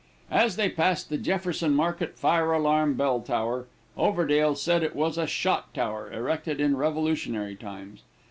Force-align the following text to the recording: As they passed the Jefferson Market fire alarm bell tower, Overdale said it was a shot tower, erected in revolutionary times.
As 0.31 0.55
they 0.55 0.67
passed 0.67 1.09
the 1.09 1.17
Jefferson 1.19 1.75
Market 1.75 2.17
fire 2.17 2.53
alarm 2.53 2.95
bell 2.95 3.19
tower, 3.21 3.67
Overdale 3.95 4.57
said 4.57 4.81
it 4.81 4.95
was 4.95 5.15
a 5.15 5.27
shot 5.27 5.71
tower, 5.75 6.11
erected 6.11 6.59
in 6.59 6.75
revolutionary 6.75 7.55
times. 7.55 8.01